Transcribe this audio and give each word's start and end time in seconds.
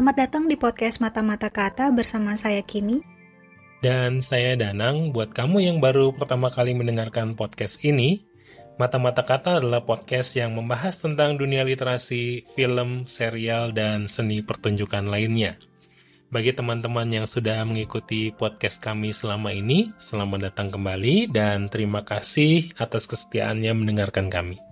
Selamat 0.00 0.16
datang 0.16 0.48
di 0.48 0.56
podcast 0.56 0.96
Mata-Mata 1.04 1.52
Kata 1.52 1.92
bersama 1.92 2.32
saya 2.32 2.64
Kimi. 2.64 3.04
Dan 3.84 4.24
saya 4.24 4.56
Danang, 4.56 5.12
buat 5.12 5.36
kamu 5.36 5.60
yang 5.60 5.76
baru 5.76 6.16
pertama 6.16 6.48
kali 6.48 6.72
mendengarkan 6.72 7.36
podcast 7.36 7.84
ini, 7.84 8.24
Mata-Mata 8.80 9.28
Kata 9.28 9.60
adalah 9.60 9.84
podcast 9.84 10.40
yang 10.40 10.56
membahas 10.56 11.04
tentang 11.04 11.36
dunia 11.36 11.68
literasi, 11.68 12.48
film, 12.56 13.04
serial, 13.04 13.76
dan 13.76 14.08
seni 14.08 14.40
pertunjukan 14.40 15.04
lainnya. 15.04 15.60
Bagi 16.32 16.56
teman-teman 16.56 17.20
yang 17.20 17.28
sudah 17.28 17.60
mengikuti 17.68 18.32
podcast 18.32 18.80
kami 18.80 19.12
selama 19.12 19.52
ini, 19.52 19.92
selamat 20.00 20.48
datang 20.48 20.72
kembali 20.72 21.28
dan 21.28 21.68
terima 21.68 22.08
kasih 22.08 22.72
atas 22.80 23.04
kesetiaannya 23.04 23.76
mendengarkan 23.76 24.32
kami. 24.32 24.69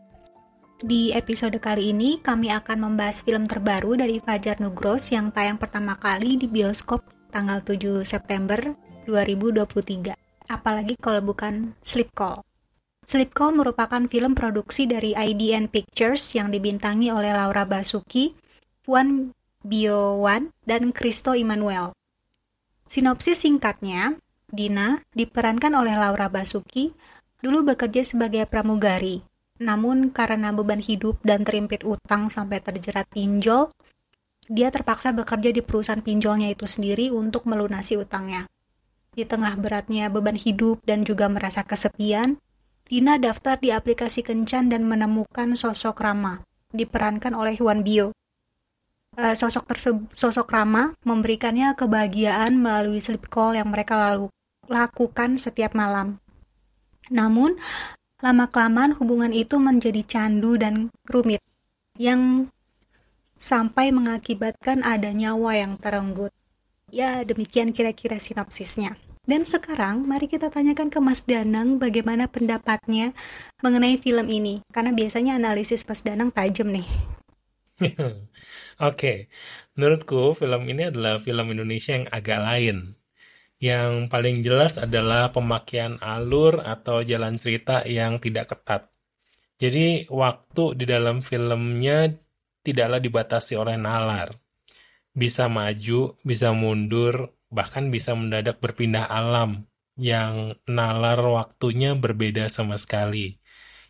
Di 0.79 1.11
episode 1.11 1.59
kali 1.59 1.91
ini, 1.91 2.23
kami 2.23 2.55
akan 2.55 2.87
membahas 2.87 3.27
film 3.27 3.51
terbaru 3.51 3.99
dari 3.99 4.23
Fajar 4.23 4.63
Nugros 4.63 5.11
yang 5.11 5.35
tayang 5.35 5.59
pertama 5.59 5.99
kali 5.99 6.39
di 6.39 6.47
bioskop 6.47 7.03
tanggal 7.35 7.67
7 7.67 8.07
September 8.07 8.79
2023. 9.03 10.15
Apalagi 10.47 10.95
kalau 11.03 11.19
bukan 11.27 11.75
Sleep 11.83 12.15
Call. 12.15 12.47
Sleep 13.03 13.35
Call 13.35 13.59
merupakan 13.59 14.07
film 14.07 14.39
produksi 14.39 14.87
dari 14.87 15.19
IDN 15.19 15.67
Pictures 15.67 16.23
yang 16.39 16.55
dibintangi 16.55 17.11
oleh 17.11 17.35
Laura 17.35 17.67
Basuki, 17.67 18.39
Puan 18.87 19.35
Biowan, 19.59 20.55
dan 20.63 20.95
Kristo 20.95 21.35
Immanuel. 21.35 21.91
Sinopsis 22.87 23.43
singkatnya, 23.43 24.15
Dina 24.47 25.03
diperankan 25.11 25.75
oleh 25.75 25.99
Laura 25.99 26.31
Basuki, 26.31 26.95
dulu 27.43 27.67
bekerja 27.67 28.07
sebagai 28.07 28.47
pramugari, 28.47 29.27
namun 29.59 30.15
karena 30.15 30.55
beban 30.55 30.79
hidup 30.79 31.19
dan 31.27 31.43
terimpit 31.43 31.83
utang 31.83 32.31
sampai 32.31 32.63
terjerat 32.63 33.11
pinjol, 33.11 33.71
dia 34.49 34.73
terpaksa 34.73 35.13
bekerja 35.13 35.53
di 35.53 35.61
perusahaan 35.61 36.01
pinjolnya 36.01 36.49
itu 36.49 36.65
sendiri 36.65 37.13
untuk 37.13 37.45
melunasi 37.45 37.99
utangnya. 38.01 38.49
Di 39.13 39.27
tengah 39.27 39.59
beratnya 39.59 40.09
beban 40.09 40.39
hidup 40.39 40.81
dan 40.87 41.03
juga 41.03 41.27
merasa 41.27 41.67
kesepian, 41.67 42.39
Dina 42.89 43.21
daftar 43.21 43.61
di 43.61 43.69
aplikasi 43.69 44.25
kencan 44.25 44.73
dan 44.73 44.89
menemukan 44.89 45.53
sosok 45.53 46.01
Rama, 46.01 46.41
diperankan 46.73 47.37
oleh 47.37 47.53
Juan 47.61 47.85
Bio. 47.85 48.17
Eh, 49.13 49.37
sosok 49.37 49.69
sosok 50.17 50.49
Rama 50.49 50.97
memberikannya 51.05 51.77
kebahagiaan 51.77 52.57
melalui 52.57 53.05
sleep 53.05 53.29
call 53.29 53.61
yang 53.61 53.69
mereka 53.69 53.93
lalu 53.93 54.33
lakukan 54.73 55.37
setiap 55.37 55.77
malam. 55.77 56.17
Namun, 57.13 57.61
Lama-kelamaan 58.19 58.99
hubungan 58.99 59.31
itu 59.31 59.63
menjadi 59.63 60.03
candu 60.03 60.59
dan 60.59 60.91
rumit, 61.07 61.39
yang 61.95 62.51
sampai 63.39 63.95
mengakibatkan 63.95 64.83
ada 64.83 65.15
nyawa 65.15 65.55
yang 65.55 65.79
terenggut. 65.79 66.35
Ya, 66.91 67.23
demikian 67.23 67.71
kira-kira 67.71 68.19
sinopsisnya. 68.19 68.99
Dan 69.29 69.45
sekarang, 69.45 70.09
mari 70.09 70.27
kita 70.27 70.51
tanyakan 70.51 70.89
ke 70.89 70.99
Mas 70.99 71.23
Danang 71.23 71.79
bagaimana 71.79 72.27
pendapatnya 72.27 73.15
mengenai 73.63 74.01
film 74.01 74.27
ini. 74.33 74.65
Karena 74.73 74.91
biasanya 74.91 75.37
analisis 75.39 75.85
Mas 75.85 76.03
Danang 76.03 76.33
tajam 76.33 76.73
nih. 76.73 76.89
Oke, 77.87 78.19
okay. 78.83 79.19
menurutku 79.79 80.35
film 80.35 80.67
ini 80.67 80.91
adalah 80.91 81.23
film 81.23 81.55
Indonesia 81.55 81.95
yang 81.95 82.11
agak 82.11 82.41
lain. 82.43 82.98
Yang 83.59 84.07
paling 84.07 84.39
jelas 84.39 84.79
adalah 84.79 85.35
pemakaian 85.35 85.99
alur 85.99 86.63
atau 86.63 87.03
jalan 87.03 87.43
cerita 87.43 87.83
yang 87.83 88.23
tidak 88.23 88.55
ketat. 88.55 88.95
Jadi 89.59 90.07
waktu 90.07 90.79
di 90.79 90.85
dalam 90.87 91.19
filmnya 91.19 92.07
tidaklah 92.63 93.03
dibatasi 93.03 93.59
oleh 93.59 93.75
nalar. 93.75 94.39
Bisa 95.11 95.51
maju, 95.51 96.15
bisa 96.23 96.55
mundur, 96.55 97.35
bahkan 97.51 97.91
bisa 97.91 98.15
mendadak 98.15 98.63
berpindah 98.63 99.11
alam 99.11 99.67
yang 99.99 100.55
nalar 100.71 101.19
waktunya 101.19 101.99
berbeda 101.99 102.47
sama 102.47 102.79
sekali. 102.79 103.43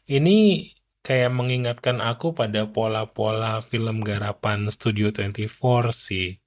Ini 0.09 0.65
kayak 1.05 1.33
mengingatkan 1.37 2.01
aku 2.01 2.33
pada 2.33 2.65
pola-pola 2.65 3.61
film 3.61 4.01
garapan 4.01 4.73
Studio 4.73 5.13
24 5.13 5.93
sih. 5.93 6.41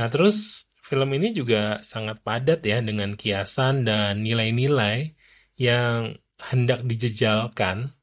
Nah 0.00 0.08
terus 0.08 0.69
film 0.90 1.06
ini 1.14 1.30
juga 1.30 1.78
sangat 1.86 2.18
padat 2.26 2.66
ya 2.66 2.82
dengan 2.82 3.14
kiasan 3.14 3.86
dan 3.86 4.26
nilai-nilai 4.26 5.14
yang 5.54 6.18
hendak 6.50 6.82
dijejalkan, 6.82 7.94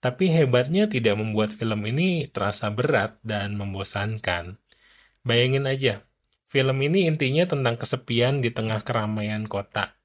tapi 0.00 0.32
hebatnya 0.32 0.88
tidak 0.88 1.20
membuat 1.20 1.52
film 1.52 1.84
ini 1.84 2.32
terasa 2.32 2.72
berat 2.72 3.20
dan 3.20 3.60
membosankan. 3.60 4.56
Bayangin 5.20 5.68
aja, 5.68 6.08
film 6.48 6.80
ini 6.80 7.04
intinya 7.04 7.44
tentang 7.44 7.76
kesepian 7.76 8.40
di 8.40 8.48
tengah 8.48 8.80
keramaian 8.80 9.44
kota. 9.44 10.00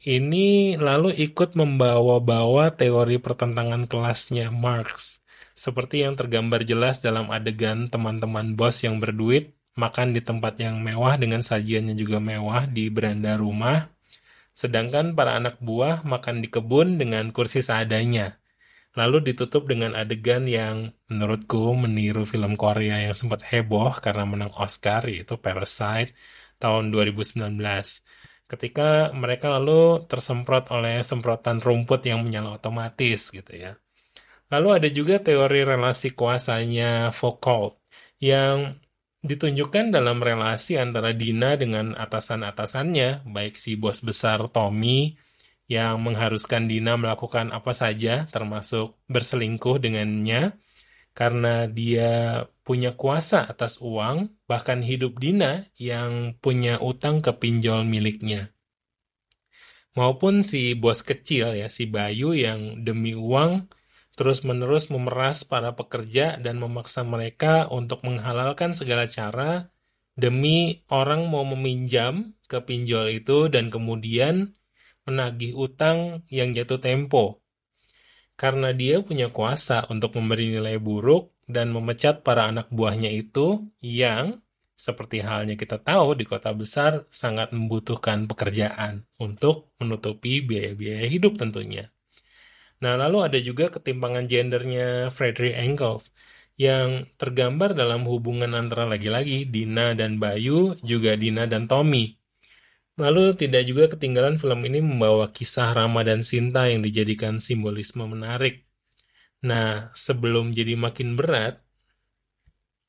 Ini 0.00 0.80
lalu 0.80 1.12
ikut 1.12 1.60
membawa-bawa 1.60 2.72
teori 2.72 3.20
pertentangan 3.20 3.84
kelasnya 3.84 4.48
Marx, 4.48 5.20
seperti 5.52 6.08
yang 6.08 6.16
tergambar 6.16 6.64
jelas 6.64 7.04
dalam 7.04 7.28
adegan 7.28 7.92
teman-teman 7.92 8.56
bos 8.56 8.80
yang 8.80 8.96
berduit 8.96 9.59
makan 9.80 10.12
di 10.12 10.20
tempat 10.20 10.60
yang 10.60 10.76
mewah 10.84 11.16
dengan 11.16 11.40
sajiannya 11.40 11.96
juga 11.96 12.20
mewah 12.20 12.68
di 12.68 12.92
beranda 12.92 13.40
rumah, 13.40 13.88
sedangkan 14.52 15.16
para 15.16 15.40
anak 15.40 15.56
buah 15.64 16.04
makan 16.04 16.44
di 16.44 16.52
kebun 16.52 17.00
dengan 17.00 17.32
kursi 17.32 17.64
seadanya. 17.64 18.36
Lalu 18.98 19.32
ditutup 19.32 19.70
dengan 19.70 19.96
adegan 19.96 20.44
yang 20.50 20.92
menurutku 21.08 21.72
meniru 21.78 22.26
film 22.28 22.58
Korea 22.60 23.00
yang 23.06 23.14
sempat 23.14 23.46
heboh 23.48 23.96
karena 24.04 24.26
menang 24.28 24.52
Oscar, 24.58 25.06
yaitu 25.06 25.40
Parasite 25.40 26.12
tahun 26.60 26.92
2019. 26.92 27.56
Ketika 28.50 29.14
mereka 29.14 29.46
lalu 29.56 30.04
tersemprot 30.10 30.74
oleh 30.74 31.06
semprotan 31.06 31.62
rumput 31.62 32.02
yang 32.02 32.26
menyala 32.26 32.58
otomatis 32.58 33.30
gitu 33.30 33.52
ya. 33.54 33.78
Lalu 34.50 34.82
ada 34.82 34.88
juga 34.90 35.22
teori 35.22 35.62
relasi 35.62 36.10
kuasanya 36.10 37.14
Foucault 37.14 37.78
yang 38.18 38.74
ditunjukkan 39.20 39.92
dalam 39.92 40.24
relasi 40.24 40.80
antara 40.80 41.12
Dina 41.12 41.56
dengan 41.60 41.92
atasan-atasannya, 41.92 43.28
baik 43.28 43.54
si 43.56 43.76
bos 43.76 44.00
besar 44.00 44.48
Tommy 44.48 45.16
yang 45.70 46.02
mengharuskan 46.02 46.66
Dina 46.66 46.96
melakukan 46.98 47.54
apa 47.54 47.70
saja, 47.76 48.26
termasuk 48.32 48.98
berselingkuh 49.06 49.78
dengannya, 49.78 50.58
karena 51.14 51.68
dia 51.68 52.44
punya 52.64 52.96
kuasa 52.96 53.44
atas 53.46 53.78
uang, 53.78 54.30
bahkan 54.48 54.82
hidup 54.82 55.20
Dina 55.20 55.68
yang 55.76 56.38
punya 56.40 56.80
utang 56.80 57.20
ke 57.20 57.30
pinjol 57.36 57.86
miliknya. 57.86 58.50
Maupun 59.98 60.46
si 60.46 60.78
bos 60.78 61.02
kecil 61.02 61.54
ya, 61.58 61.66
si 61.66 61.90
Bayu 61.90 62.30
yang 62.30 62.86
demi 62.86 63.10
uang 63.12 63.66
terus-menerus 64.20 64.92
memeras 64.92 65.48
para 65.48 65.72
pekerja 65.72 66.36
dan 66.36 66.60
memaksa 66.60 67.00
mereka 67.00 67.64
untuk 67.72 68.04
menghalalkan 68.04 68.76
segala 68.76 69.08
cara 69.08 69.72
demi 70.12 70.84
orang 70.92 71.24
mau 71.24 71.40
meminjam 71.48 72.36
ke 72.44 72.60
pinjol 72.60 73.16
itu 73.16 73.48
dan 73.48 73.72
kemudian 73.72 74.52
menagih 75.08 75.56
utang 75.56 76.28
yang 76.28 76.52
jatuh 76.52 76.76
tempo. 76.76 77.40
Karena 78.36 78.76
dia 78.76 79.00
punya 79.00 79.32
kuasa 79.32 79.88
untuk 79.88 80.20
memberi 80.20 80.52
nilai 80.52 80.76
buruk 80.76 81.40
dan 81.48 81.72
memecat 81.72 82.20
para 82.20 82.44
anak 82.44 82.68
buahnya 82.68 83.08
itu 83.08 83.72
yang 83.80 84.44
seperti 84.76 85.24
halnya 85.24 85.56
kita 85.56 85.80
tahu 85.80 86.12
di 86.12 86.28
kota 86.28 86.52
besar 86.52 87.08
sangat 87.08 87.56
membutuhkan 87.56 88.28
pekerjaan 88.28 89.08
untuk 89.16 89.72
menutupi 89.80 90.44
biaya-biaya 90.44 91.08
hidup 91.08 91.40
tentunya. 91.40 91.88
Nah, 92.80 92.94
lalu 92.96 93.18
ada 93.28 93.38
juga 93.40 93.68
ketimpangan 93.68 94.24
gendernya 94.24 95.12
Frederick 95.12 95.52
Engels 95.52 96.08
yang 96.56 97.08
tergambar 97.20 97.76
dalam 97.76 98.04
hubungan 98.08 98.52
antara 98.56 98.84
lagi-lagi 98.88 99.48
Dina 99.48 99.92
dan 99.96 100.16
Bayu, 100.16 100.76
juga 100.80 101.16
Dina 101.16 101.44
dan 101.44 101.68
Tommy. 101.68 102.16
Lalu 103.00 103.32
tidak 103.36 103.62
juga 103.64 103.84
ketinggalan 103.92 104.36
film 104.36 104.60
ini 104.68 104.80
membawa 104.84 105.32
kisah 105.32 105.72
Rama 105.72 106.04
dan 106.04 106.20
Sinta 106.20 106.68
yang 106.68 106.84
dijadikan 106.84 107.40
simbolisme 107.40 108.04
menarik. 108.04 108.68
Nah, 109.44 109.88
sebelum 109.96 110.52
jadi 110.52 110.76
makin 110.76 111.16
berat, 111.16 111.64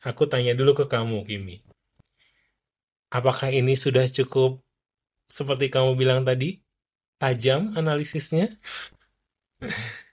aku 0.03 0.27
tanya 0.27 0.51
dulu 0.51 0.83
ke 0.83 0.85
kamu, 0.91 1.23
Kimi. 1.23 1.63
Apakah 3.11 3.51
ini 3.51 3.75
sudah 3.75 4.07
cukup 4.07 4.63
seperti 5.31 5.71
kamu 5.71 5.95
bilang 5.95 6.23
tadi? 6.27 6.59
Tajam 7.19 7.71
analisisnya? 7.75 8.51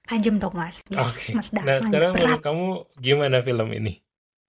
Tajam 0.08 0.40
dong 0.40 0.54
mas. 0.56 0.80
Yes, 0.88 1.00
okay. 1.00 1.34
Mas 1.36 1.48
Nah 1.52 1.78
sekarang 1.84 2.16
menurut 2.16 2.40
kamu 2.40 2.66
gimana 2.96 3.38
film 3.44 3.68
ini? 3.76 3.92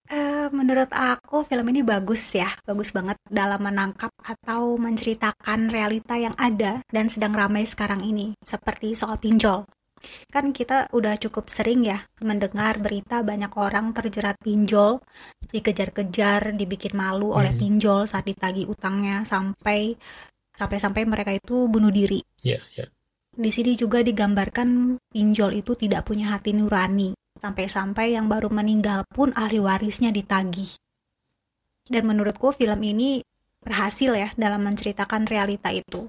Uh, 0.09 0.49
menurut 0.49 0.89
aku 0.89 1.45
film 1.45 1.69
ini 1.69 1.85
bagus 1.85 2.33
ya, 2.33 2.49
bagus 2.65 2.89
banget 2.89 3.13
dalam 3.29 3.61
menangkap 3.61 4.09
atau 4.25 4.73
menceritakan 4.81 5.69
realita 5.69 6.17
yang 6.17 6.33
ada 6.33 6.81
dan 6.89 7.05
sedang 7.13 7.29
ramai 7.29 7.63
sekarang 7.69 8.01
ini, 8.01 8.33
seperti 8.41 8.97
soal 8.97 9.21
pinjol. 9.21 9.69
Kan 10.33 10.49
kita 10.55 10.89
udah 10.97 11.13
cukup 11.21 11.45
sering 11.53 11.85
ya 11.85 12.01
mendengar 12.25 12.81
berita 12.81 13.21
banyak 13.21 13.53
orang 13.53 13.93
terjerat 13.93 14.41
pinjol, 14.41 14.97
dikejar-kejar, 15.53 16.57
dibikin 16.57 16.97
malu 16.97 17.29
oleh 17.29 17.53
Hmm. 17.53 17.61
pinjol 17.61 18.09
saat 18.09 18.25
ditagih 18.25 18.65
utangnya 18.65 19.21
sampai 19.27 19.93
sampai-sampai 20.57 21.03
mereka 21.05 21.31
itu 21.37 21.69
bunuh 21.69 21.93
diri. 21.93 22.19
Ya, 22.43 22.59
ya. 22.75 22.89
Di 23.39 23.55
sini 23.55 23.79
juga 23.79 24.03
digambarkan 24.03 24.99
pinjol 25.15 25.63
itu 25.63 25.71
tidak 25.79 26.11
punya 26.11 26.35
hati 26.35 26.51
nurani, 26.51 27.15
sampai-sampai 27.39 28.19
yang 28.19 28.27
baru 28.27 28.51
meninggal 28.51 29.07
pun 29.07 29.31
ahli 29.31 29.63
warisnya 29.63 30.11
ditagih. 30.11 30.75
Dan 31.87 32.03
menurutku 32.03 32.51
film 32.51 32.83
ini 32.83 33.23
berhasil 33.63 34.11
ya 34.11 34.29
dalam 34.35 34.59
menceritakan 34.67 35.23
realita 35.23 35.71
itu. 35.71 36.03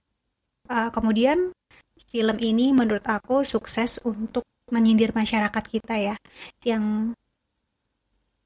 Uh, 0.67 0.91
kemudian 0.91 1.55
film 2.11 2.35
ini 2.43 2.75
menurut 2.75 3.07
aku 3.07 3.47
sukses 3.47 4.03
untuk 4.03 4.43
menyindir 4.75 5.15
masyarakat 5.15 5.65
kita 5.71 5.95
ya, 6.03 6.15
yang 6.67 7.15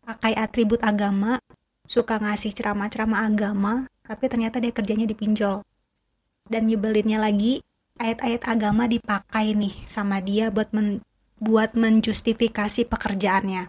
pakai 0.04 0.36
atribut 0.36 0.84
agama, 0.84 1.40
suka 1.88 2.20
ngasih 2.20 2.52
ceramah-ceramah 2.52 3.24
agama, 3.24 3.88
tapi 4.04 4.28
ternyata 4.28 4.60
dia 4.60 4.76
kerjanya 4.76 5.08
di 5.08 5.16
pinjol. 5.16 5.64
Dan 6.44 6.68
nyebelinnya 6.68 7.16
lagi, 7.16 7.64
ayat-ayat 7.98 8.42
agama 8.46 8.84
dipakai 8.90 9.54
nih 9.54 9.74
sama 9.86 10.18
dia 10.20 10.50
buat 10.50 10.70
men 10.74 11.00
buat 11.38 11.74
menjustifikasi 11.76 12.86
pekerjaannya. 12.88 13.68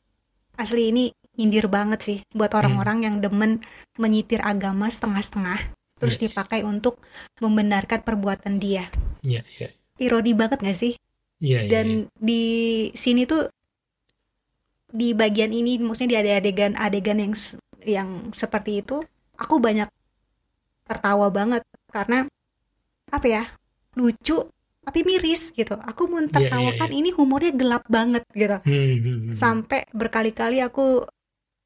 Asli 0.56 0.94
ini 0.94 1.04
nyindir 1.36 1.68
banget 1.68 2.00
sih 2.00 2.18
buat 2.32 2.56
orang-orang 2.56 3.04
yang 3.04 3.16
demen 3.20 3.60
menyitir 4.00 4.40
agama 4.40 4.88
setengah-setengah 4.88 5.76
terus 6.00 6.16
Ya. 6.20 6.28
dipakai 6.28 6.64
untuk 6.64 7.00
membenarkan 7.44 8.04
perbuatan 8.04 8.60
dia. 8.60 8.88
Ya, 9.24 9.44
ya. 9.60 9.72
Ironi 10.00 10.32
banget 10.36 10.60
gak 10.64 10.76
sih? 10.80 10.94
Ya, 11.44 11.64
ya, 11.64 11.72
Dan 11.72 12.08
ya. 12.08 12.20
di 12.20 12.44
sini 12.96 13.28
tuh 13.28 13.52
di 14.96 15.12
bagian 15.12 15.52
ini 15.52 15.76
maksudnya 15.84 16.24
di 16.24 16.32
adegan-adegan 16.32 17.20
yang 17.20 17.34
yang 17.84 18.10
seperti 18.32 18.80
itu 18.80 19.04
aku 19.36 19.60
banyak 19.60 19.92
tertawa 20.88 21.28
banget 21.28 21.68
karena 21.92 22.24
apa 23.12 23.28
ya 23.28 23.44
lucu 23.96 24.38
tapi 24.86 25.02
miris 25.02 25.50
gitu 25.52 25.74
aku 25.82 26.06
mau 26.06 26.22
Iya, 26.22 26.30
iya, 26.30 26.30
tertawakan 26.30 26.90
iya. 26.94 26.98
ini 27.02 27.10
humornya 27.16 27.52
gelap 27.58 27.84
banget 27.90 28.24
gitu 28.38 28.58
Hmm, 28.62 28.70
hmm, 28.70 29.00
hmm, 29.02 29.18
hmm. 29.30 29.34
sampai 29.34 29.82
berkali-kali 29.92 30.62
aku 30.62 31.02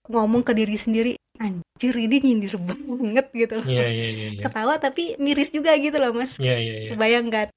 ngomong 0.09 0.41
ke 0.41 0.55
diri 0.55 0.77
sendiri 0.79 1.13
anjir 1.37 1.95
ini 1.95 2.17
nyindir 2.23 2.55
banget 2.59 3.25
gitu 3.31 3.53
loh 3.59 3.67
Ya, 3.67 3.85
ya, 3.87 4.07
ya, 4.11 4.27
ya. 4.39 4.41
ketawa 4.43 4.75
tapi 4.79 5.19
miris 5.19 5.51
juga 5.51 5.75
gitu 5.77 5.95
loh 5.99 6.11
mas 6.15 6.35
Ya, 6.39 6.55
ya, 6.57 6.75
ya. 6.87 6.89
Kebayang 6.95 7.25
nggak? 7.29 7.47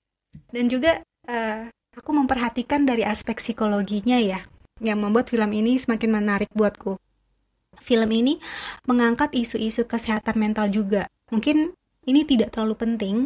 Dan 0.53 0.65
juga 0.69 1.01
eh, 1.29 1.69
aku 1.95 2.11
memperhatikan 2.13 2.85
dari 2.89 3.05
aspek 3.05 3.37
psikologinya 3.39 4.17
ya, 4.17 4.41
yang 4.81 4.99
membuat 5.03 5.29
film 5.29 5.51
ini 5.53 5.77
semakin 5.77 6.11
menarik 6.11 6.49
buatku. 6.57 6.97
Film 7.83 8.11
ini 8.15 8.39
mengangkat 8.89 9.35
isu-isu 9.35 9.85
kesehatan 9.85 10.39
mental 10.39 10.71
juga. 10.73 11.05
Mungkin 11.35 11.75
ini 12.07 12.21
tidak 12.25 12.55
terlalu 12.55 12.75
penting, 12.79 13.17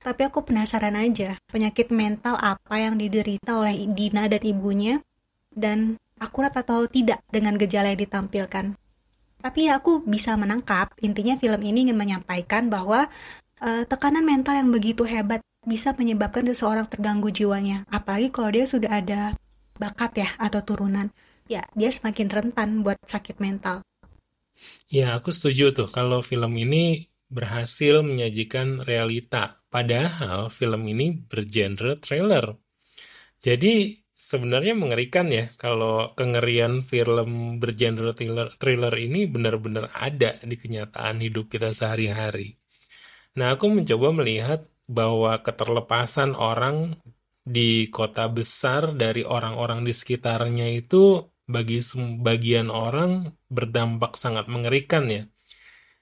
tapi 0.00 0.24
aku 0.24 0.48
penasaran 0.48 0.96
aja 0.96 1.36
penyakit 1.52 1.92
mental 1.92 2.40
apa 2.40 2.80
yang 2.80 2.96
diderita 2.96 3.60
oleh 3.60 3.84
Dina 3.92 4.26
dan 4.26 4.40
ibunya, 4.40 5.04
dan 5.52 6.00
akurat 6.16 6.52
atau 6.56 6.88
tidak 6.88 7.20
dengan 7.28 7.60
gejala 7.60 7.92
yang 7.92 8.00
ditampilkan. 8.00 8.76
Tapi 9.40 9.72
aku 9.72 10.04
bisa 10.04 10.36
menangkap, 10.36 10.92
intinya 11.00 11.36
film 11.40 11.60
ini 11.64 11.88
ingin 11.88 11.96
menyampaikan 11.96 12.68
bahwa 12.68 13.08
eh, 13.60 13.84
tekanan 13.88 14.24
mental 14.24 14.56
yang 14.56 14.68
begitu 14.68 15.04
hebat 15.08 15.40
bisa 15.64 15.92
menyebabkan 15.96 16.48
seseorang 16.48 16.88
terganggu 16.88 17.28
jiwanya. 17.32 17.84
Apalagi 17.88 18.32
kalau 18.32 18.52
dia 18.52 18.64
sudah 18.64 19.00
ada 19.00 19.36
bakat 19.80 20.24
ya 20.24 20.28
atau 20.36 20.60
turunan. 20.64 21.08
Ya, 21.48 21.66
dia 21.74 21.90
semakin 21.90 22.30
rentan 22.30 22.86
buat 22.86 23.00
sakit 23.02 23.42
mental. 23.42 23.82
Ya, 24.92 25.16
aku 25.16 25.34
setuju 25.34 25.72
tuh 25.72 25.88
kalau 25.90 26.20
film 26.22 26.54
ini 26.54 27.10
berhasil 27.30 28.02
menyajikan 28.02 28.82
realita. 28.82 29.56
Padahal 29.70 30.50
film 30.50 30.82
ini 30.90 31.14
bergenre 31.14 31.96
thriller. 32.02 32.58
Jadi 33.40 33.96
sebenarnya 34.10 34.76
mengerikan 34.76 35.32
ya 35.32 35.48
kalau 35.56 36.12
kengerian 36.18 36.84
film 36.84 37.56
bergenre 37.62 38.12
thriller, 38.12 38.52
thriller 38.60 38.92
ini 38.98 39.24
benar-benar 39.30 39.94
ada 39.96 40.36
di 40.42 40.58
kenyataan 40.58 41.22
hidup 41.24 41.48
kita 41.48 41.72
sehari-hari. 41.72 42.60
Nah, 43.38 43.54
aku 43.54 43.70
mencoba 43.70 44.10
melihat 44.10 44.66
bahwa 44.90 45.38
keterlepasan 45.40 46.34
orang 46.34 46.98
di 47.46 47.88
kota 47.88 48.26
besar 48.26 48.92
dari 48.98 49.22
orang-orang 49.22 49.86
di 49.86 49.94
sekitarnya 49.94 50.66
itu 50.74 51.22
bagi 51.46 51.82
sebagian 51.82 52.68
orang 52.68 53.32
berdampak 53.50 54.18
sangat 54.18 54.46
mengerikan 54.46 55.06
ya. 55.10 55.22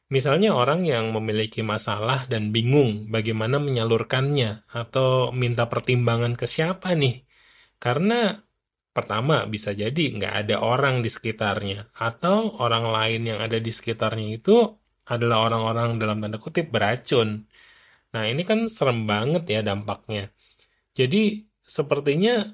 Misalnya 0.08 0.56
orang 0.56 0.88
yang 0.88 1.12
memiliki 1.12 1.60
masalah 1.60 2.24
dan 2.32 2.48
bingung 2.48 3.12
bagaimana 3.12 3.60
menyalurkannya 3.60 4.64
atau 4.72 5.28
minta 5.36 5.68
pertimbangan 5.68 6.32
ke 6.32 6.48
siapa 6.48 6.96
nih. 6.96 7.28
Karena 7.76 8.32
pertama 8.88 9.44
bisa 9.44 9.76
jadi 9.76 10.16
nggak 10.16 10.34
ada 10.44 10.56
orang 10.64 11.04
di 11.04 11.12
sekitarnya 11.12 11.92
atau 11.92 12.56
orang 12.58 12.88
lain 12.88 13.22
yang 13.28 13.38
ada 13.44 13.60
di 13.60 13.68
sekitarnya 13.68 14.40
itu 14.40 14.64
adalah 15.08 15.44
orang-orang 15.46 16.00
dalam 16.00 16.18
tanda 16.24 16.40
kutip 16.40 16.72
beracun. 16.72 17.44
Nah 18.16 18.24
ini 18.24 18.42
kan 18.48 18.64
serem 18.66 19.04
banget 19.04 19.44
ya 19.48 19.60
dampaknya. 19.60 20.32
Jadi 20.96 21.44
sepertinya 21.60 22.48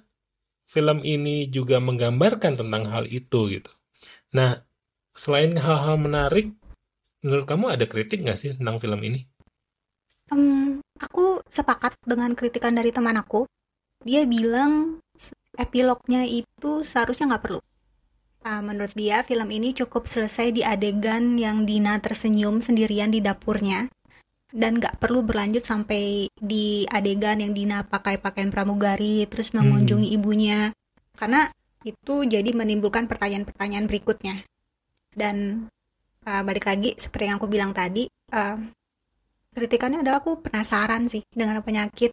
film 0.67 1.07
ini 1.07 1.47
juga 1.49 1.79
menggambarkan 1.79 2.59
tentang 2.59 2.83
hal 2.91 3.07
itu 3.07 3.47
gitu. 3.47 3.71
Nah 4.35 4.59
selain 5.15 5.55
hal-hal 5.55 5.97
menarik, 6.03 6.51
menurut 7.25 7.49
kamu 7.49 7.73
ada 7.73 7.89
kritik 7.89 8.21
nggak 8.21 8.37
sih 8.39 8.53
tentang 8.53 8.77
film 8.77 9.01
ini? 9.01 9.25
Hmm, 10.29 10.85
aku 11.01 11.41
sepakat 11.49 11.97
dengan 12.05 12.37
kritikan 12.37 12.77
dari 12.77 12.93
teman 12.93 13.17
aku. 13.17 13.49
Dia 14.05 14.29
bilang 14.29 15.01
epilognya 15.57 16.29
itu 16.29 16.85
seharusnya 16.85 17.33
nggak 17.33 17.45
perlu. 17.45 17.61
Ah, 18.45 18.61
menurut 18.61 18.93
dia, 18.93 19.25
film 19.25 19.49
ini 19.49 19.73
cukup 19.73 20.05
selesai 20.05 20.53
di 20.53 20.61
adegan 20.61 21.41
yang 21.41 21.65
Dina 21.65 21.97
tersenyum 21.97 22.61
sendirian 22.61 23.09
di 23.09 23.25
dapurnya. 23.25 23.89
Dan 24.53 24.79
nggak 24.79 25.01
perlu 25.01 25.25
berlanjut 25.25 25.65
sampai 25.65 26.29
di 26.29 26.85
adegan 26.93 27.41
yang 27.41 27.57
Dina 27.57 27.89
pakai 27.89 28.21
pakaian 28.21 28.53
pramugari, 28.53 29.25
terus 29.33 29.57
mengunjungi 29.57 30.13
ibunya. 30.13 30.77
Karena 31.17 31.49
itu 31.89 32.29
jadi 32.29 32.53
menimbulkan 32.53 33.09
pertanyaan-pertanyaan 33.09 33.89
berikutnya. 33.89 34.45
Dan 35.17 35.67
ah, 36.27 36.43
balik 36.43 36.67
lagi, 36.69 36.97
seperti 36.97 37.29
yang 37.29 37.37
aku 37.39 37.49
bilang 37.49 37.73
tadi, 37.77 38.09
ah, 38.33 38.59
kritikannya 39.55 40.03
adalah 40.03 40.19
aku 40.21 40.43
penasaran 40.43 41.07
sih 41.07 41.23
dengan 41.31 41.63
penyakit 41.63 42.11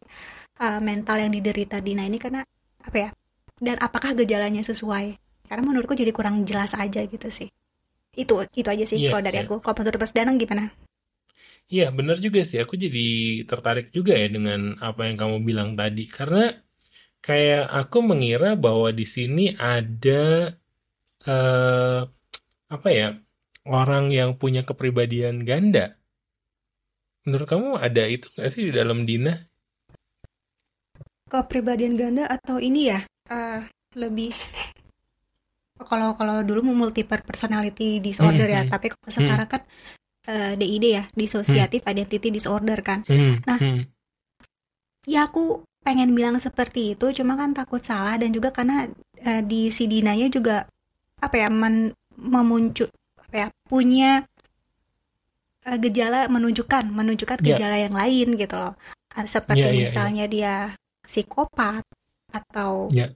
uh, 0.62 0.78
mental 0.78 1.18
yang 1.18 1.32
diderita 1.34 1.82
Dina 1.82 2.06
ini 2.06 2.16
karena 2.22 2.46
apa 2.86 2.96
ya 2.96 3.10
dan 3.58 3.76
apakah 3.82 4.14
gejalanya 4.14 4.62
sesuai 4.62 5.18
karena 5.50 5.62
menurutku 5.66 5.98
jadi 5.98 6.14
kurang 6.14 6.46
jelas 6.46 6.72
aja 6.78 7.02
gitu 7.02 7.28
sih 7.28 7.50
itu 8.14 8.34
itu 8.54 8.68
aja 8.68 8.84
sih 8.86 9.02
Iya, 9.02 9.10
kalau 9.10 9.22
dari 9.26 9.42
iya. 9.42 9.44
aku 9.46 9.58
kalau 9.58 9.76
menurut 9.82 9.98
Mas 9.98 10.14
Danang 10.14 10.38
gimana 10.38 10.70
Iya, 11.72 11.88
benar 11.88 12.20
juga 12.20 12.44
sih. 12.44 12.60
Aku 12.60 12.76
jadi 12.76 13.00
tertarik 13.48 13.96
juga 13.96 14.12
ya 14.12 14.28
dengan 14.28 14.76
apa 14.76 15.08
yang 15.08 15.16
kamu 15.16 15.36
bilang 15.40 15.70
tadi. 15.72 16.04
Karena 16.04 16.52
kayak 17.24 17.64
aku 17.80 17.98
mengira 18.04 18.60
bahwa 18.60 18.92
di 18.92 19.06
sini 19.08 19.56
ada 19.56 20.52
eh, 21.24 22.00
apa 22.68 22.88
ya 22.92 23.16
orang 23.68 24.10
yang 24.10 24.34
punya 24.38 24.66
kepribadian 24.66 25.46
ganda. 25.46 25.98
Menurut 27.22 27.46
kamu 27.46 27.68
ada 27.78 28.02
itu 28.10 28.26
nggak 28.34 28.50
sih 28.50 28.66
di 28.68 28.72
dalam 28.74 29.06
Dina? 29.06 29.38
kepribadian 31.32 31.96
ganda 31.96 32.28
atau 32.28 32.60
ini 32.60 32.92
ya 32.92 33.00
uh, 33.32 33.64
lebih 33.96 34.36
kalau 35.80 36.12
kalau 36.14 36.44
dulu 36.44 36.60
mau 36.70 36.86
multiple 36.86 37.24
personality 37.24 38.04
disorder 38.04 38.44
ya 38.44 38.62
Hmm, 38.62 38.68
hmm. 38.68 38.74
tapi 38.76 38.86
kalau 38.92 39.10
sekarang 39.10 39.48
kan 39.48 39.62
uh, 40.28 40.52
DID 40.60 40.84
ya 40.92 41.04
dissociative 41.16 41.88
identity 41.88 42.28
disorder 42.28 42.78
kan 42.84 43.00
Hmm, 43.08 43.40
Nah, 43.48 43.56
hmm. 43.56 43.80
Ya 45.02 45.26
aku 45.26 45.66
pengen 45.82 46.14
bilang 46.14 46.38
seperti 46.38 46.94
itu, 46.94 47.10
cuma 47.10 47.34
kan 47.34 47.50
takut 47.50 47.82
salah 47.82 48.14
dan 48.14 48.30
juga 48.30 48.54
karena 48.54 48.86
eh, 49.18 49.42
di 49.42 49.66
si 49.74 49.90
Dinanya 49.90 50.30
juga 50.30 50.62
apa 51.18 51.42
ya 51.42 51.50
men, 51.50 51.90
memuncul 52.14 52.86
apa 53.32 53.36
ya 53.42 53.48
punya 53.70 54.28
eh, 55.68 55.78
gejala 55.84 56.26
menunjukkan 56.34 56.84
menunjukkan 56.90 57.38
Ya. 57.40 57.44
gejala 57.48 57.76
yang 57.84 57.94
lain 57.94 58.26
gitu 58.38 58.54
loh. 58.58 58.72
Ah, 59.14 59.26
Seperti 59.28 59.68
Ya, 59.68 59.72
ya, 59.72 59.90
ya. 59.90 59.90
misalnya 59.92 60.24
dia 60.34 60.54
psikopat 61.06 61.84
atau 62.32 62.72
Ya. 62.88 63.14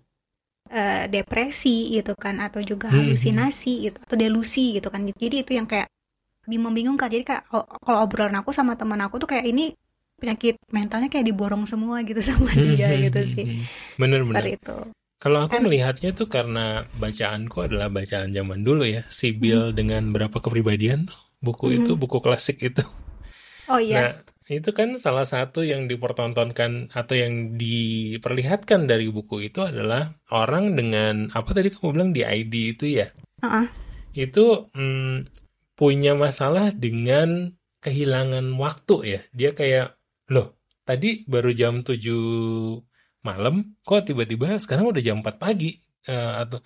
eh, 0.71 1.07
depresi 1.15 1.95
gitu 1.97 2.13
kan 2.19 2.37
atau 2.47 2.61
juga 2.71 2.89
Hmm, 2.91 3.15
hmm. 3.23 3.47
halusinasi 3.47 3.73
gitu 3.91 3.99
atau 4.05 4.17
delusi 4.19 4.65
gitu 4.77 4.89
kan. 4.95 5.01
Jadi 5.07 5.37
itu 5.47 5.53
yang 5.59 5.67
kayak 5.73 5.89
bingung 6.51 6.73
membingungkan. 6.73 7.09
Jadi 7.15 7.25
kayak 7.31 7.45
kalau 7.87 7.99
obrolan 8.07 8.37
aku 8.41 8.51
sama 8.57 8.75
teman 8.81 9.01
aku 9.07 9.17
tuh 9.23 9.29
kayak 9.33 9.47
ini 9.53 9.65
penyakit 10.21 10.55
mentalnya 10.73 11.09
kayak 11.13 11.27
diborong 11.31 11.65
semua 11.69 12.03
gitu 12.09 12.21
sama 12.31 12.53
Hmm, 12.53 12.63
dia 12.67 12.89
hmm, 12.89 13.05
gitu 13.05 13.19
hmm, 13.19 13.35
sih 13.35 13.45
hmm. 13.45 13.61
Bener-bener. 13.99 14.49
seperti 14.49 14.59
itu 14.59 14.77
Kalau 15.17 15.49
aku 15.49 15.57
melihatnya 15.65 16.13
tuh 16.13 16.29
karena 16.29 16.85
bacaanku 17.01 17.65
adalah 17.65 17.89
bacaan 17.89 18.37
zaman 18.37 18.61
dulu 18.61 18.85
ya, 18.85 19.03
Mhm. 19.09 19.13
Sibyl 19.13 19.63
dengan 19.73 20.13
berapa 20.13 20.37
kepribadian 20.45 21.09
tuh. 21.09 21.19
Buku 21.41 21.73
itu, 21.81 21.93
Mhm. 21.97 22.01
buku 22.01 22.19
klasik 22.21 22.61
itu. 22.61 22.85
oh 23.67 23.81
iya 23.83 23.97
Nah, 23.99 24.11
itu 24.47 24.71
kan 24.71 24.95
salah 24.95 25.27
satu 25.27 25.67
yang 25.67 25.91
dipertontonkan 25.91 26.95
atau 26.95 27.15
yang 27.19 27.59
diperlihatkan 27.59 28.87
dari 28.87 29.11
buku 29.11 29.51
itu 29.51 29.59
adalah 29.65 30.15
orang 30.31 30.79
dengan 30.79 31.33
apa 31.35 31.51
tadi 31.51 31.75
kamu 31.75 31.89
bilang 31.97 32.11
di 32.15 32.23
ID 32.23 32.55
itu 32.79 32.87
ya. 32.87 33.11
Heeh. 33.43 33.67
Itu 34.15 34.71
mm, 34.71 35.33
punya 35.75 36.15
masalah 36.15 36.71
dengan 36.73 37.53
kehilangan 37.83 38.47
waktu 38.57 38.97
ya. 39.19 39.21
Dia 39.35 39.51
kayak, 39.53 39.99
loh, 40.31 40.57
tadi 40.87 41.27
baru 41.27 41.51
jam 41.53 41.83
7 41.83 42.81
malam, 43.31 43.55
kok 43.87 44.07
tiba-tiba 44.09 44.47
sekarang 44.63 44.87
udah 44.93 45.03
jam 45.07 45.19
4 45.23 45.37
pagi 45.43 45.71
Eh, 46.07 46.33
atau 46.43 46.63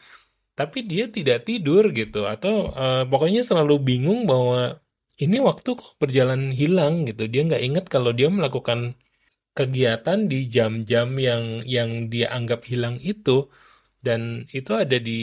tapi 0.52 0.84
dia 0.84 1.08
tidak 1.08 1.48
tidur 1.48 1.88
gitu 1.96 2.28
atau 2.28 2.68
eh, 2.76 3.04
pokoknya 3.08 3.40
selalu 3.40 3.80
bingung 3.80 4.28
bahwa 4.28 4.76
ini 5.16 5.40
waktu 5.40 5.70
kok 5.80 5.96
berjalan 6.00 6.52
hilang 6.52 7.08
gitu. 7.08 7.24
Dia 7.32 7.42
nggak 7.48 7.62
ingat 7.64 7.84
kalau 7.88 8.12
dia 8.12 8.28
melakukan 8.28 8.96
kegiatan 9.56 10.28
di 10.28 10.38
jam-jam 10.48 11.08
yang 11.16 11.64
yang 11.64 11.90
dia 12.12 12.32
anggap 12.36 12.64
hilang 12.68 12.96
itu 13.00 13.48
dan 14.00 14.48
itu 14.52 14.72
ada 14.76 14.96
di 14.96 15.20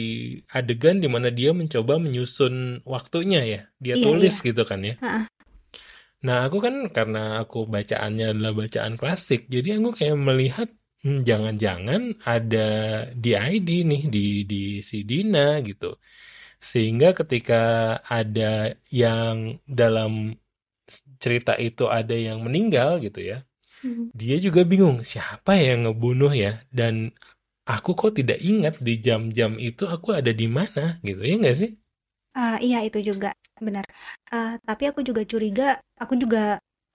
adegan 0.54 1.02
di 1.02 1.08
mana 1.10 1.30
dia 1.30 1.50
mencoba 1.54 1.98
menyusun 2.02 2.82
waktunya 2.86 3.42
ya. 3.46 3.60
Dia 3.78 3.94
iya 3.98 4.04
tulis 4.04 4.34
iya 4.38 4.46
gitu 4.50 4.62
kan 4.66 4.80
ya. 4.82 4.94
Heeh. 4.98 5.24
Nah, 6.18 6.50
aku 6.50 6.58
kan 6.58 6.74
karena 6.90 7.38
aku 7.42 7.70
bacaannya 7.70 8.34
adalah 8.34 8.50
bacaan 8.50 8.98
klasik, 8.98 9.46
jadi 9.46 9.78
aku 9.78 9.94
kayak 10.02 10.18
melihat 10.18 10.68
jangan-jangan 11.28 12.02
ada 12.32 12.58
di 13.22 13.30
ID 13.52 13.68
nih 13.90 14.02
di 14.14 14.18
di 14.50 14.56
si 14.90 14.96
Dina 15.10 15.40
gitu. 15.68 15.86
Sehingga 16.70 17.06
ketika 17.18 17.54
ada 18.18 18.74
yang 19.02 19.36
dalam 19.80 20.12
cerita 21.22 21.52
itu 21.66 21.84
ada 21.98 22.14
yang 22.26 22.38
meninggal 22.46 22.90
gitu 23.04 23.20
ya, 23.30 23.36
Mhm. 23.82 24.10
dia 24.20 24.36
juga 24.46 24.60
bingung 24.70 24.98
siapa 25.12 25.52
yang 25.66 25.78
ngebunuh 25.88 26.32
ya 26.44 26.52
dan 26.78 26.94
aku 27.68 27.90
kok 28.00 28.12
tidak 28.18 28.38
ingat 28.50 28.74
di 28.86 28.94
jam-jam 29.06 29.52
itu 29.68 29.84
aku 29.94 30.08
ada 30.18 30.32
di 30.40 30.46
mana 30.58 30.82
gitu 31.06 31.22
ya 31.28 31.34
nggak 31.42 31.56
sih? 31.60 31.70
Ah, 32.36 32.54
iya 32.64 32.78
itu 32.86 32.98
juga 33.08 33.28
benar. 33.66 33.84
Ah, 34.32 34.50
tapi 34.66 34.82
aku 34.90 35.00
juga 35.08 35.22
curiga, 35.30 35.64
aku 36.02 36.14
juga 36.22 36.38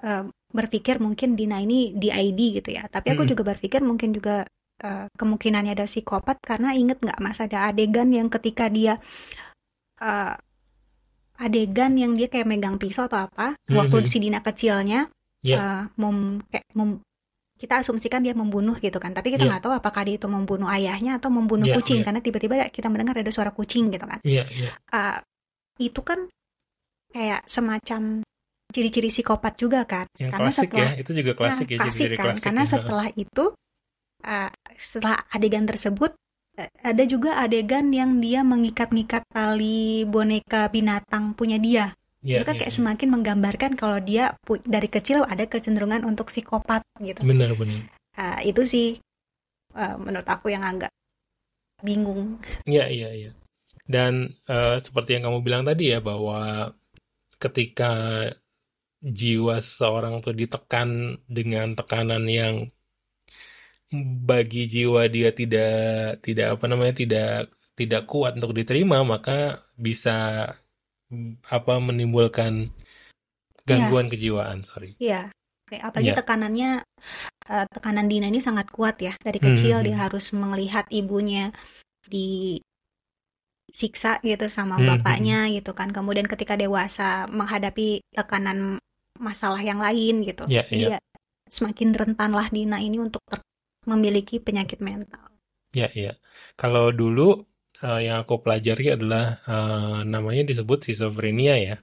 eh, 0.05 0.21
berpikir 0.53 1.01
mungkin 1.01 1.35
Dina 1.39 1.57
ini 1.65 1.93
di 1.97 2.09
ID 2.13 2.39
gitu 2.61 2.69
ya. 2.77 2.83
Tapi 2.87 3.13
aku 3.13 3.25
Mm-mm. 3.25 3.33
juga 3.33 3.43
berpikir 3.55 3.81
mungkin 3.83 4.09
juga 4.17 4.45
eh, 4.85 5.05
kemungkinannya 5.19 5.73
ada 5.75 5.85
psikopat 5.89 6.37
karena 6.45 6.73
inget 6.77 7.01
nggak 7.03 7.19
Mas 7.23 7.39
ada 7.41 7.69
adegan 7.69 8.09
yang 8.13 8.29
ketika 8.29 8.69
dia 8.69 9.01
eh, 10.01 10.35
adegan 11.41 11.97
yang 11.97 12.13
dia 12.13 12.27
kayak 12.29 12.45
megang 12.45 12.77
pisau 12.77 13.09
atau 13.09 13.25
apa 13.27 13.57
waktu 13.73 14.05
Mhm. 14.05 14.09
si 14.11 14.17
Dina 14.21 14.39
kecilnya 14.45 15.09
Ya, 15.43 15.59
eh, 15.59 15.83
mem, 15.99 16.39
kayak 16.51 16.65
mem- 16.77 17.01
kita 17.61 17.79
asumsikan 17.83 18.21
dia 18.25 18.35
membunuh 18.35 18.75
gitu 18.77 18.99
kan. 18.99 19.11
Tapi 19.15 19.33
kita 19.33 19.43
ya, 19.43 19.49
nggak 19.49 19.63
tahu 19.65 19.73
apakah 19.79 20.03
dia 20.07 20.15
itu 20.19 20.27
membunuh 20.27 20.67
ayahnya 20.67 21.17
atau 21.19 21.31
membunuh 21.31 21.65
ya, 21.67 21.75
kucing 21.79 21.99
ya, 21.99 22.05
karena 22.07 22.19
tiba-tiba 22.19 22.55
kita 22.69 22.87
mendengar 22.91 23.15
ada 23.19 23.31
suara 23.31 23.51
kucing 23.55 23.89
gitu 23.95 24.03
kan. 24.05 24.19
ya, 24.23 24.43
ya, 24.51 24.71
Ah, 24.91 25.23
itu 25.79 26.01
kan 26.03 26.27
kayak 27.13 27.45
semacam 27.47 28.23
ciri-ciri 28.73 29.13
psikopat 29.13 29.53
juga 29.55 29.85
kan 29.85 30.09
yang 30.17 30.33
karena 30.33 30.49
klasik 30.49 30.69
ya, 30.73 30.73
setelah 30.73 30.93
itu 30.97 31.11
juga 31.13 31.31
ya 31.31 31.37
klasik 31.37 31.67
ya 31.69 31.77
klasik 31.77 31.93
ciri-ciri 31.93 32.15
kan 32.17 32.25
klasik 32.25 32.43
karena 32.43 32.63
ya. 32.63 32.69
setelah 32.73 33.07
itu 33.13 33.45
uh, 34.25 34.51
setelah 34.75 35.15
adegan 35.29 35.65
tersebut 35.69 36.11
uh, 36.57 36.69
ada 36.81 37.03
juga 37.05 37.31
adegan 37.37 37.93
yang 37.93 38.17
dia 38.17 38.41
mengikat-ngikat 38.41 39.23
tali 39.29 40.03
boneka 40.09 40.67
binatang 40.73 41.37
punya 41.37 41.61
dia 41.61 41.93
Ya, 42.23 42.39
itu 42.39 42.47
kan 42.47 42.55
ya, 42.55 42.63
kayak 42.63 42.71
ya. 42.71 42.77
semakin 42.79 43.09
menggambarkan 43.19 43.71
kalau 43.75 43.99
dia 43.99 44.31
dari 44.63 44.87
kecil 44.87 45.27
ada 45.27 45.43
kecenderungan 45.43 46.07
untuk 46.07 46.31
psikopat 46.31 46.79
gitu 47.03 47.19
Benar-benar. 47.19 47.83
Uh, 48.15 48.39
itu 48.47 48.63
sih 48.63 48.87
uh, 49.75 49.99
menurut 49.99 50.23
aku 50.23 50.47
yang 50.47 50.63
agak 50.63 50.87
bingung 51.83 52.39
Iya, 52.63 52.87
iya, 52.87 53.09
iya. 53.11 53.31
Dan 53.83 54.31
eh, 54.47 54.77
seperti 54.79 55.19
yang 55.19 55.27
kamu 55.27 55.39
bilang 55.43 55.63
tadi 55.67 55.91
ya 55.91 55.99
bahwa 55.99 56.71
ketika 57.35 57.91
jiwa 59.03 59.59
seseorang 59.59 60.23
tuh 60.23 60.31
ditekan 60.31 61.19
dengan 61.27 61.75
tekanan 61.75 62.23
yang 62.31 62.71
bagi 64.23 64.65
jiwa 64.65 65.05
dia 65.11 65.35
tidak 65.35 66.23
tidak 66.23 66.57
apa 66.57 66.65
namanya 66.65 66.95
tidak 66.97 67.51
tidak 67.77 68.07
kuat 68.09 68.39
untuk 68.39 68.55
diterima 68.55 69.03
maka 69.03 69.61
bisa 69.77 70.47
apa 71.51 71.73
menimbulkan 71.77 72.71
ya 72.71 72.71
gangguan 73.67 74.09
kejiwaan 74.09 74.63
sorry. 74.65 74.95
Ya 74.97 75.29
kayak 75.69 75.83
apalagi 75.89 76.09
ya 76.09 76.15
tekanannya 76.17 76.71
uh, 77.49 77.65
tekanan 77.69 78.07
Dina 78.09 78.27
ini 78.31 78.41
sangat 78.41 78.71
kuat 78.73 78.97
ya. 79.03 79.13
Dari 79.21 79.37
kecil 79.37 79.77
hmm, 79.81 79.85
dia 79.85 79.95
hmm. 79.99 80.03
harus 80.09 80.33
melihat 80.33 80.85
ibunya 80.89 81.51
disiksa 82.09 82.57
gitu 84.25 84.49
sama 84.49 84.77
hmm. 84.81 84.87
bapaknya 84.89 85.49
gitu 85.53 85.77
kan. 85.77 85.93
Kemudian 85.93 86.25
ketika 86.25 86.57
dewasa 86.57 87.29
menghadapi 87.29 88.01
tekanan 88.09 88.81
masalah 89.29 89.61
yang 89.63 89.79
lain 89.79 90.27
gitu. 90.27 90.43
Ya 90.51 90.63
ya 90.67 90.93
dia 90.93 90.97
semakin 91.47 91.89
rentan 91.95 92.31
lah 92.35 92.47
Dina 92.51 92.77
ini 92.83 92.97
untuk 92.99 93.23
memiliki 93.87 94.35
penyakit 94.43 94.79
mental. 94.83 95.25
Ya 95.73 95.87
ya 96.03 96.11
kalau 96.59 96.93
dulu 96.93 97.21
eh, 97.85 97.99
yang 98.05 98.17
aku 98.23 98.35
pelajari 98.43 98.85
adalah 98.95 99.23
eh, 99.49 99.97
namanya 100.13 100.43
disebut 100.49 100.77
schizophrenia 100.85 101.53
ya 101.67 101.75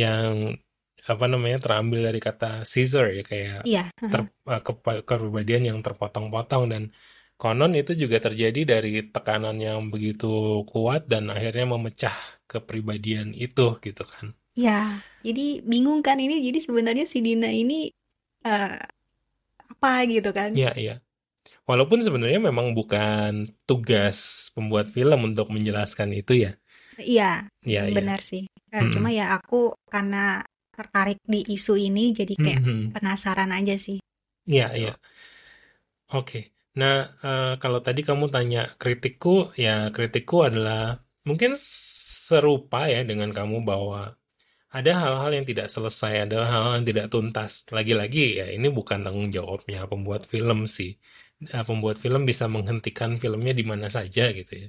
yang 0.00 0.58
apa 1.12 1.24
namanya 1.32 1.58
terambil 1.64 2.00
dari 2.08 2.20
kata 2.28 2.66
Caesar 2.72 3.04
ya 3.16 3.22
kayak 3.30 3.58
iya 3.70 3.82
ter, 4.12 4.20
eh, 4.52 4.60
kepa- 4.66 5.02
kepribadian 5.08 5.62
yang 5.70 5.78
terpotong-potong. 5.86 6.64
Dan 6.72 6.82
konon 7.40 7.72
itu 7.80 7.92
juga 8.02 8.16
terjadi 8.26 8.60
dari 8.72 8.90
tekanan 9.14 9.56
yang 9.66 9.78
begitu 9.92 10.26
kuat 10.70 11.00
dan 11.12 11.24
akhirnya 11.34 11.64
memecah 11.74 12.14
kepribadian 12.50 13.28
itu 13.44 13.62
gitu 13.86 14.02
kan. 14.12 14.26
Ya 14.56 14.80
jadi 15.26 15.44
bingung 15.70 16.00
kan 16.06 16.16
ini 16.24 16.34
jadi 16.46 16.58
sebenarnya 16.66 17.04
si 17.12 17.18
Dina 17.26 17.48
ini 17.52 17.92
eh, 18.46 18.76
apa 19.72 19.92
gitu 20.12 20.30
kan 20.38 20.50
Iya, 20.56 20.68
iya. 20.80 20.92
Walaupun 21.68 22.00
sebenarnya 22.06 22.40
memang 22.48 22.68
bukan 22.78 23.32
tugas 23.68 24.18
pembuat 24.54 24.86
film 24.96 25.18
untuk 25.30 25.46
menjelaskan 25.54 26.10
itu 26.20 26.32
ya. 26.44 26.50
iya 27.12 27.30
Iya, 27.66 27.82
iya. 27.92 27.96
benar 27.96 28.20
sih 28.30 28.42
Eh, 28.76 28.86
cuma 28.94 29.08
Mm-mm. 29.08 29.16
ya 29.18 29.24
aku 29.38 29.56
karena 29.92 30.42
tertarik 30.74 31.18
di 31.32 31.40
isu 31.56 31.72
ini 31.88 32.02
jadi 32.18 32.34
kayak 32.44 32.62
Mhm. 32.62 32.94
penasaran 32.94 33.50
aja 33.58 33.74
sih 33.86 33.96
Iya, 34.46 34.64
iya. 34.76 34.90
Oke. 36.14 36.36
Nah, 36.80 36.94
eh, 37.24 37.44
kalau 37.62 37.78
tadi 37.86 38.00
kamu 38.08 38.24
tanya 38.34 38.58
kritikku, 38.80 39.28
ya 39.64 39.70
kritikku 39.94 40.36
adalah 40.48 40.76
mungkin 41.28 41.50
serupa 42.28 42.78
ya 42.94 42.98
dengan 43.10 43.30
kamu 43.36 43.56
bahwa 43.70 43.98
ada 44.78 44.90
hal-hal 45.02 45.30
yang 45.36 45.46
tidak 45.50 45.66
selesai, 45.74 46.12
ada 46.24 46.36
hal-hal 46.52 46.72
yang 46.78 46.86
tidak 46.90 47.06
tuntas. 47.14 47.52
Lagi-lagi 47.76 48.20
ya 48.40 48.44
ini 48.56 48.66
bukan 48.78 48.98
tanggung 49.04 49.28
jawabnya 49.36 49.78
pembuat 49.92 50.22
film 50.32 50.58
sih. 50.76 50.90
Eh, 51.54 51.64
Pembuat 51.68 51.96
film 52.04 52.22
bisa 52.30 52.44
menghentikan 52.54 53.10
filmnya 53.22 53.52
di 53.60 53.64
mana 53.70 53.86
saja 53.96 54.22
gitu 54.38 54.52
ya. 54.62 54.68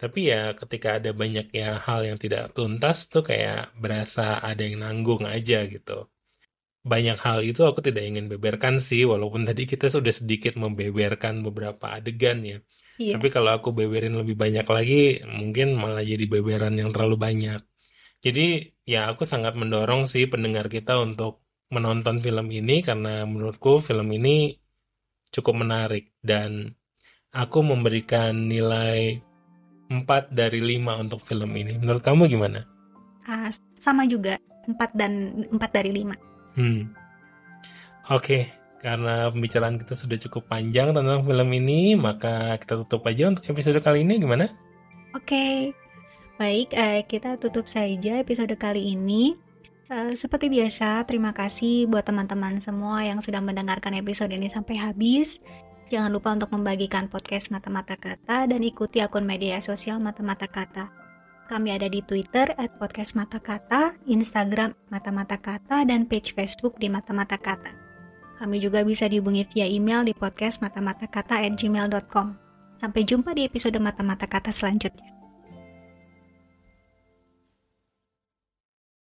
Tapi 0.00 0.18
ya 0.32 0.36
ketika 0.60 0.88
ada 0.98 1.10
banyak 1.22 1.46
ya 1.60 1.66
hal 1.86 2.00
yang 2.08 2.18
tidak 2.24 2.42
tuntas 2.56 2.96
tuh 3.12 3.22
kayak 3.30 3.56
berasa 3.82 4.22
ada 4.48 4.62
yang 4.68 4.76
nanggung 4.84 5.24
aja 5.36 5.56
gitu 5.74 5.92
banyak 6.92 7.16
hal 7.26 7.38
itu 7.48 7.60
aku 7.68 7.80
tidak 7.88 8.04
ingin 8.10 8.26
beberkan 8.32 8.74
sih, 8.88 9.00
walaupun 9.12 9.42
tadi 9.48 9.62
kita 9.72 9.86
sudah 9.94 10.12
sedikit 10.20 10.52
membeberkan 10.62 11.34
beberapa 11.46 11.86
adegan 11.96 12.38
ya. 12.50 12.56
iya 12.98 13.14
Tapi 13.14 13.26
kalau 13.34 13.50
aku 13.56 13.68
beberin 13.78 14.14
lebih 14.20 14.36
banyak 14.42 14.66
lagi, 14.76 14.94
mungkin 15.38 15.66
malah 15.82 16.04
jadi 16.12 16.24
beberan 16.34 16.74
yang 16.80 16.90
terlalu 16.94 17.16
banyak. 17.26 17.60
Jadi 18.20 18.68
ya 18.84 19.08
aku 19.08 19.24
sangat 19.24 19.56
mendorong 19.56 20.04
sih 20.04 20.28
pendengar 20.28 20.68
kita 20.68 21.00
untuk 21.00 21.40
menonton 21.72 22.20
film 22.20 22.52
ini 22.52 22.84
karena 22.84 23.24
menurutku 23.24 23.80
film 23.80 24.10
ini 24.12 24.60
cukup 25.30 25.64
menarik 25.64 26.12
dan 26.20 26.74
aku 27.32 27.62
memberikan 27.62 28.50
nilai 28.50 29.22
4 29.90 30.30
dari 30.30 30.60
5 30.78 31.02
untuk 31.02 31.20
film 31.22 31.50
ini. 31.56 31.78
Menurut 31.80 32.02
kamu 32.02 32.30
gimana? 32.30 32.62
Ah, 33.26 33.50
sama 33.78 34.06
juga 34.06 34.38
4 34.66 34.76
dan 34.94 35.12
4 35.50 35.70
dari 35.72 35.90
5 35.94 36.14
Hmm. 36.58 36.90
Oke, 38.10 38.50
karena 38.82 39.30
pembicaraan 39.30 39.78
kita 39.78 39.94
sudah 39.94 40.18
cukup 40.18 40.50
panjang 40.50 40.90
tentang 40.90 41.22
film 41.22 41.48
ini, 41.54 41.94
maka 41.94 42.58
kita 42.58 42.74
tutup 42.82 43.06
aja 43.06 43.30
untuk 43.30 43.46
episode 43.46 43.78
kali 43.78 44.02
ini 44.02 44.18
gimana? 44.18 44.50
Oke, 45.14 45.70
baik, 46.40 46.72
eh, 46.72 47.04
kita 47.04 47.36
tutup 47.36 47.68
saja 47.68 48.16
episode 48.16 48.56
kali 48.56 48.96
ini. 48.96 49.36
Uh, 49.92 50.16
seperti 50.16 50.48
biasa, 50.48 51.04
terima 51.04 51.36
kasih 51.36 51.84
buat 51.84 52.06
teman-teman 52.06 52.56
semua 52.64 53.04
yang 53.04 53.20
sudah 53.20 53.44
mendengarkan 53.44 53.92
episode 54.00 54.32
ini 54.32 54.48
sampai 54.48 54.80
habis. 54.80 55.44
Jangan 55.92 56.08
lupa 56.08 56.32
untuk 56.32 56.48
membagikan 56.54 57.12
podcast 57.12 57.52
Mata-Mata 57.52 58.00
Kata 58.00 58.48
dan 58.48 58.62
ikuti 58.64 59.04
akun 59.04 59.28
media 59.28 59.60
sosial 59.60 60.00
Mata-Mata 60.00 60.48
Kata. 60.48 60.88
Kami 61.50 61.74
ada 61.74 61.90
di 61.90 62.00
Twitter 62.06 62.54
at 62.56 62.72
podcast 62.78 63.18
Mata 63.18 63.42
Kata, 63.42 63.98
Instagram 64.06 64.72
Mata-Mata 64.88 65.42
Kata, 65.42 65.82
dan 65.84 66.06
page 66.06 66.32
Facebook 66.32 66.78
di 66.78 66.86
Mata-Mata 66.86 67.36
Kata. 67.36 67.74
Kami 68.40 68.56
juga 68.62 68.80
bisa 68.86 69.10
dihubungi 69.10 69.44
via 69.52 69.68
email 69.68 70.06
di 70.06 70.16
podcast 70.16 70.64
mata-mata 70.64 71.04
kata 71.04 71.44
at 71.44 71.60
gmail.com. 71.60 72.26
Sampai 72.80 73.04
jumpa 73.04 73.36
di 73.36 73.44
episode 73.44 73.76
Mata-Mata 73.76 74.24
Kata 74.24 74.48
selanjutnya. 74.48 75.19